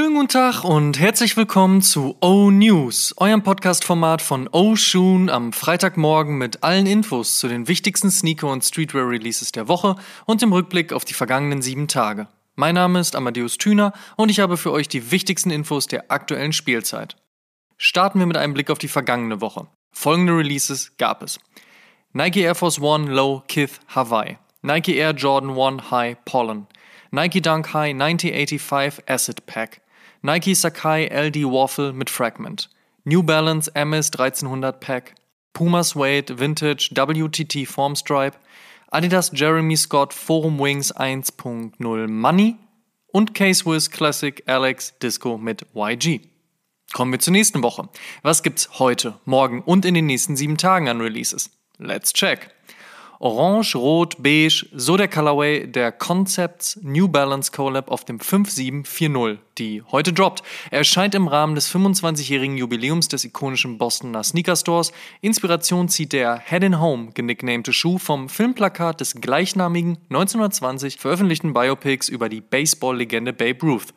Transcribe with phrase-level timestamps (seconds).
[0.00, 5.52] Schönen guten Tag und herzlich willkommen zu O News, eurem Podcast-Format von O Shoon am
[5.52, 10.94] Freitagmorgen mit allen Infos zu den wichtigsten Sneaker- und Streetwear-Releases der Woche und dem Rückblick
[10.94, 12.28] auf die vergangenen sieben Tage.
[12.56, 16.54] Mein Name ist Amadeus Thüner und ich habe für euch die wichtigsten Infos der aktuellen
[16.54, 17.16] Spielzeit.
[17.76, 19.66] Starten wir mit einem Blick auf die vergangene Woche.
[19.92, 21.38] Folgende Releases gab es.
[22.14, 26.68] Nike Air Force One Low Kith Hawaii, Nike Air Jordan 1 High Pollen,
[27.10, 29.79] Nike Dunk High 9085 Acid Pack,
[30.22, 32.68] Nike Sakai LD Waffle mit Fragment,
[33.04, 35.14] New Balance MS 1300 Pack,
[35.54, 38.36] Puma Suede Vintage WTT Formstripe,
[38.92, 42.56] Adidas Jeremy Scott Forum Wings 1.0 Money
[43.06, 46.20] und K-Swiss Classic Alex Disco mit YG.
[46.92, 47.88] Kommen wir zur nächsten Woche.
[48.22, 51.50] Was gibt's heute, morgen und in den nächsten sieben Tagen an Releases?
[51.78, 52.50] Let's check.
[53.22, 59.82] Orange, Rot, Beige, so der Colorway der Concepts New Balance Collab auf dem 5740, die
[59.92, 60.42] heute droppt.
[60.70, 64.92] Er erscheint im Rahmen des 25-jährigen Jubiläums des ikonischen Bostoner Sneaker Stores.
[65.20, 72.08] Inspiration zieht der Head in Home genicknamte Schuh vom Filmplakat des gleichnamigen 1920 veröffentlichten Biopics
[72.08, 73.92] über die Baseball-Legende Babe Ruth.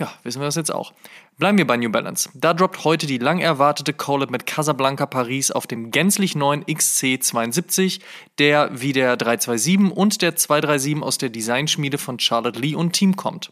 [0.00, 0.94] Ja, wissen wir das jetzt auch.
[1.36, 2.30] Bleiben wir bei New Balance.
[2.32, 8.00] Da droppt heute die lang erwartete Collab mit Casablanca Paris auf dem gänzlich neuen XC72,
[8.38, 13.14] der wie der 327 und der 237 aus der Designschmiede von Charlotte Lee und Team
[13.14, 13.50] kommt.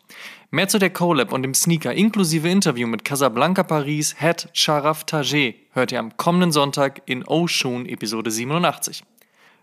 [0.51, 5.55] Mehr zu der Collab und dem Sneaker inklusive Interview mit Casablanca Paris Head Sharaf Tajé
[5.73, 9.03] hört ihr am kommenden Sonntag in Oshun Episode 87.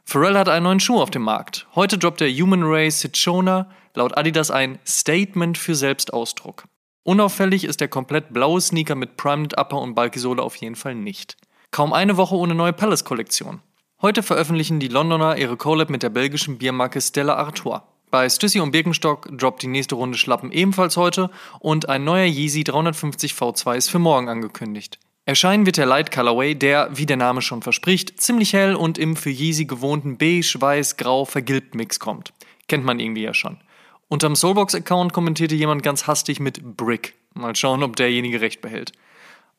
[0.03, 1.65] Pharrell hat einen neuen Schuh auf dem Markt.
[1.73, 6.65] Heute droppt der Human Ray Citrona laut Adidas ein Statement für Selbstausdruck.
[7.07, 10.95] Unauffällig ist der komplett blaue Sneaker mit Primed Upper und Bulky Sohle auf jeden Fall
[10.95, 11.37] nicht.
[11.69, 13.61] Kaum eine Woche ohne neue Palace-Kollektion.
[14.01, 17.83] Heute veröffentlichen die Londoner ihre Collab mit der belgischen Biermarke Stella Artois.
[18.09, 21.29] Bei Stüssi und Birkenstock droppt die nächste Runde Schlappen ebenfalls heute
[21.59, 24.97] und ein neuer Yeezy 350 V2 ist für morgen angekündigt.
[25.25, 29.15] Erscheinen wird der Light Colorway, der, wie der Name schon verspricht, ziemlich hell und im
[29.15, 32.33] für Yeezy gewohnten beige, weiß, grau vergilbt Mix kommt.
[32.67, 33.59] Kennt man irgendwie ja schon.
[34.07, 37.15] Unterm Soulbox-Account kommentierte jemand ganz hastig mit Brick.
[37.33, 38.91] Mal schauen, ob derjenige recht behält.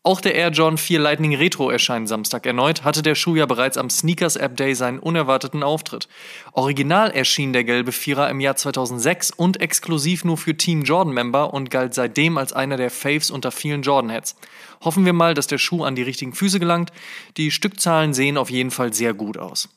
[0.06, 3.76] Auch der Air John 4 Lightning Retro erscheint Samstag erneut, hatte der Schuh ja bereits
[3.76, 6.06] am Sneakers App Day seinen unerwarteten Auftritt.
[6.52, 11.52] Original erschien der gelbe Vierer im Jahr 2006 und exklusiv nur für Team Jordan Member
[11.52, 14.36] und galt seitdem als einer der Faves unter vielen Jordan Heads.
[14.84, 16.92] Hoffen wir mal, dass der Schuh an die richtigen Füße gelangt.
[17.36, 19.68] Die Stückzahlen sehen auf jeden Fall sehr gut aus.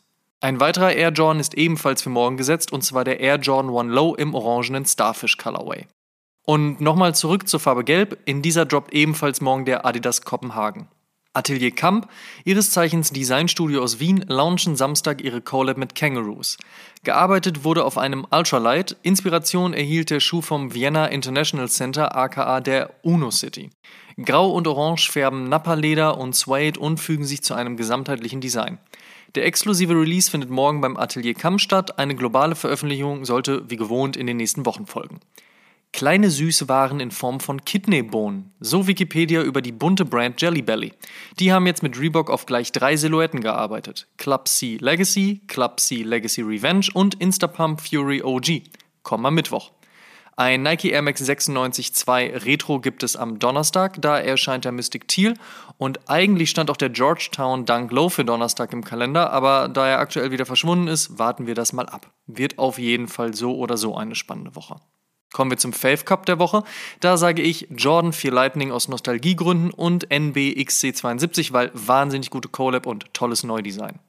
[0.42, 3.92] Ein weiterer Air Jordan ist ebenfalls für morgen gesetzt und zwar der Air Jordan One
[3.92, 5.86] Low im orangenen Starfish Colorway.
[6.46, 8.18] Und nochmal zurück zur Farbe Gelb.
[8.26, 10.88] In dieser droppt ebenfalls morgen der Adidas Kopenhagen.
[11.34, 12.10] Atelier Kamp,
[12.44, 16.58] ihres Zeichens Designstudio aus Wien, launchen Samstag ihre Collab mit Kangaroos.
[17.04, 18.98] Gearbeitet wurde auf einem Ultralight.
[19.04, 23.70] Inspiration erhielt der Schuh vom Vienna International Center, aka der Uno City.
[24.18, 28.80] Grau und Orange färben Nappa-Leder und Suede und fügen sich zu einem gesamtheitlichen Design.
[29.36, 32.00] Der exklusive Release findet morgen beim Atelier Kamm statt.
[32.00, 35.20] Eine globale Veröffentlichung sollte wie gewohnt in den nächsten Wochen folgen.
[35.92, 38.52] Kleine süße Waren in Form von Kidneybohnen.
[38.60, 40.94] So Wikipedia über die bunte Brand Jelly Belly.
[41.40, 44.08] Die haben jetzt mit Reebok auf gleich drei Silhouetten gearbeitet.
[44.18, 48.62] Club C Legacy, Club C Legacy Revenge und Instapump Fury OG.
[49.04, 49.72] Kommen am Mittwoch.
[50.40, 55.06] Ein Nike Air Max 96 2 Retro gibt es am Donnerstag, da erscheint der Mystic
[55.10, 55.34] Teal
[55.78, 60.00] und eigentlich stand auch der Georgetown Dunk Low für Donnerstag im Kalender, aber da er
[60.00, 62.10] aktuell wieder verschwunden ist, warten wir das mal ab.
[62.26, 64.78] Wird auf jeden Fall so oder so eine spannende Woche.
[65.34, 66.64] Kommen wir zum Fave Cup der Woche.
[67.02, 72.86] Da sage ich Jordan 4 Lightning aus Nostalgiegründen und NB XC72, weil wahnsinnig gute Collab
[72.86, 74.00] und tolles Neudesign.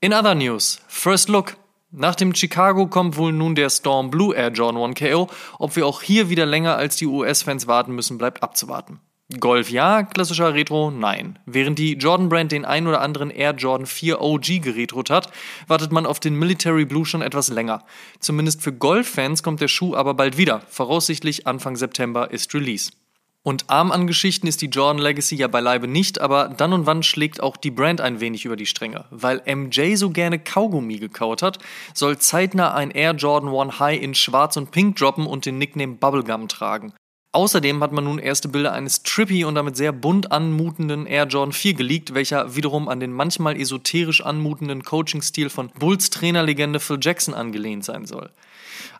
[0.00, 1.56] In other news, First Look.
[1.90, 5.28] Nach dem Chicago kommt wohl nun der Storm Blue Air Jordan 1 KO.
[5.58, 9.00] Ob wir auch hier wieder länger als die US-Fans warten müssen, bleibt abzuwarten.
[9.40, 11.38] Golf ja, klassischer Retro nein.
[11.46, 15.30] Während die Jordan Brand den ein oder anderen Air Jordan 4 OG geretrot hat,
[15.66, 17.84] wartet man auf den Military Blue schon etwas länger.
[18.20, 20.60] Zumindest für Golf-Fans kommt der Schuh aber bald wieder.
[20.68, 22.90] Voraussichtlich Anfang September ist Release.
[23.48, 27.02] Und arm an Geschichten ist die Jordan Legacy ja beileibe nicht, aber dann und wann
[27.02, 29.06] schlägt auch die Brand ein wenig über die Stränge.
[29.10, 31.58] Weil MJ so gerne Kaugummi gekaut hat,
[31.94, 35.94] soll zeitnah ein Air Jordan 1 High in Schwarz und Pink droppen und den Nickname
[35.94, 36.92] Bubblegum tragen.
[37.32, 41.54] Außerdem hat man nun erste Bilder eines trippy und damit sehr bunt anmutenden Air Jordan
[41.54, 47.32] 4 geleakt, welcher wiederum an den manchmal esoterisch anmutenden Coaching-Stil von Bulls Trainerlegende Phil Jackson
[47.32, 48.28] angelehnt sein soll.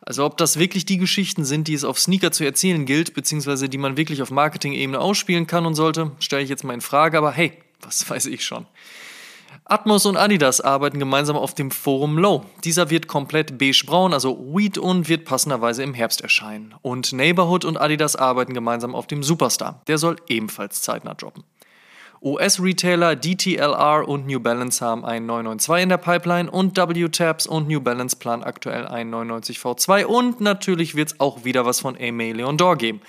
[0.09, 3.69] Also ob das wirklich die Geschichten sind, die es auf Sneaker zu erzählen gilt, beziehungsweise
[3.69, 7.19] die man wirklich auf Marketing-Ebene ausspielen kann und sollte, stelle ich jetzt mal in Frage,
[7.19, 7.53] aber hey,
[7.83, 8.65] was weiß ich schon.
[9.67, 12.47] Atmos und Adidas arbeiten gemeinsam auf dem Forum Low.
[12.65, 16.75] Dieser wird komplett beige-braun, also Wheat und wird passenderweise im Herbst erscheinen.
[16.81, 19.83] Und Neighborhood und Adidas arbeiten gemeinsam auf dem Superstar.
[19.89, 21.45] Der soll ebenfalls zeitnah droppen.
[22.20, 27.81] US-Retailer DTLR und New Balance haben einen 992 in der Pipeline und W-Tabs und New
[27.81, 32.32] Balance planen aktuell einen 99 V2 und natürlich wird es auch wieder was von Aimee
[32.32, 33.00] Leon Dor geben.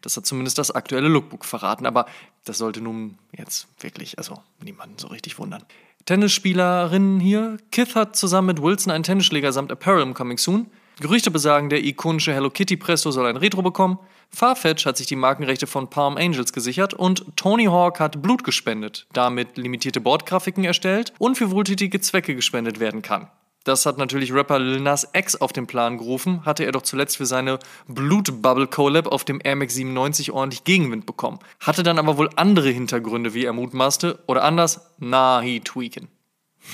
[0.00, 2.06] Das hat zumindest das aktuelle Lookbook verraten, aber
[2.44, 5.64] das sollte nun jetzt wirklich, also niemanden so richtig wundern.
[6.06, 7.58] Tennisspielerinnen hier.
[7.70, 10.66] Kith hat zusammen mit Wilson einen Tennisschläger samt Apparel im Coming Soon.
[11.00, 13.98] Gerüchte besagen, der ikonische Hello Kitty Presto soll ein Retro bekommen.
[14.30, 19.06] Farfetch hat sich die Markenrechte von Palm Angels gesichert und Tony Hawk hat Blut gespendet,
[19.12, 23.28] damit limitierte Bordgrafiken erstellt und für wohltätige Zwecke gespendet werden kann.
[23.64, 27.16] Das hat natürlich Rapper Lil Nas X auf den Plan gerufen, hatte er doch zuletzt
[27.16, 31.38] für seine Blutbubble Collab auf dem Air Max 97 ordentlich Gegenwind bekommen.
[31.60, 36.08] Hatte dann aber wohl andere Hintergründe, wie er mutmaßte, oder anders, nah, he tweaken.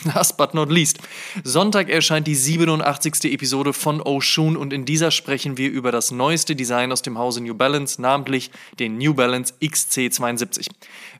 [0.04, 0.98] Last but not least.
[1.44, 3.24] Sonntag erscheint die 87.
[3.24, 7.40] Episode von Oshun und in dieser sprechen wir über das neueste Design aus dem Hause
[7.40, 10.68] New Balance, namentlich den New Balance XC72.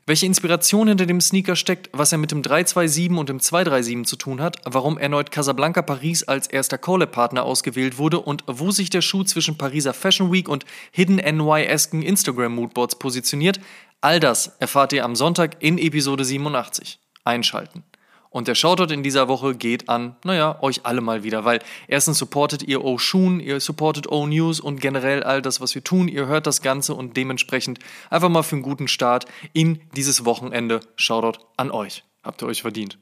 [0.05, 4.15] Welche Inspiration hinter dem Sneaker steckt, was er mit dem 327 und dem 237 zu
[4.15, 9.01] tun hat, warum erneut Casablanca Paris als erster Collab-Partner ausgewählt wurde und wo sich der
[9.01, 13.59] Schuh zwischen Pariser Fashion Week und Hidden NY-esken Instagram-Moodboards positioniert,
[14.01, 16.99] all das erfahrt ihr am Sonntag in Episode 87.
[17.23, 17.83] Einschalten.
[18.29, 22.19] Und der Shoutout in dieser Woche geht an, naja, euch alle mal wieder, weil erstens
[22.19, 26.07] supportet ihr Oshun, ihr supportet O-News und generell all das, was wir tun.
[26.07, 27.79] Ihr hört das Ganze und dementsprechend
[28.09, 30.81] einfach mal für einen guten Start in dieses Wochenende.
[30.95, 32.03] Shoutout an euch.
[32.23, 32.99] Habt ihr euch verdient.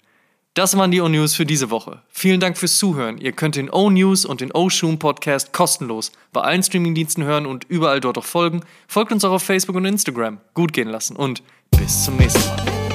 [0.53, 2.01] Das waren die O-News für diese Woche.
[2.07, 3.19] Vielen Dank fürs Zuhören.
[3.19, 7.99] Ihr könnt den O-News und den O-Shoom Podcast kostenlos bei allen Streamingdiensten hören und überall
[7.99, 8.61] dort auch folgen.
[8.87, 10.39] Folgt uns auch auf Facebook und Instagram.
[10.55, 12.86] Gut gehen lassen und bis zum nächsten Mal.